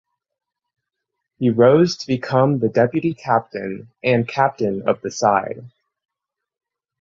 [1.37, 5.63] He rose to become the deputy captain and captain of the side.